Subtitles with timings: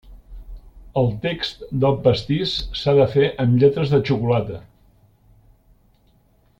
[1.01, 4.59] El text del pastís s'ha de fer amb lletres de xocolata.